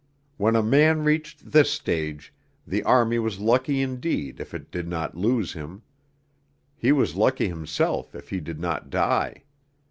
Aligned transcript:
When 0.37 0.55
a 0.55 0.63
man 0.63 1.03
reached 1.03 1.51
this 1.51 1.69
stage, 1.69 2.33
the 2.65 2.81
army 2.81 3.19
was 3.19 3.37
lucky 3.39 3.83
indeed 3.83 4.39
if 4.39 4.51
it 4.51 4.71
did 4.71 4.87
not 4.87 5.15
lose 5.15 5.53
him; 5.53 5.83
he 6.75 6.91
was 6.91 7.15
lucky 7.15 7.47
himself 7.49 8.15
if 8.15 8.29
he 8.31 8.39
did 8.39 8.59
not 8.59 8.89
die. 8.89 9.43